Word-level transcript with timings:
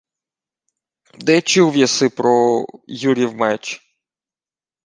—Де 1.25 1.41
чув 1.41 1.75
єси 1.77 2.09
про... 2.09 2.65
Юрів 2.87 3.35
меч? 3.35 3.81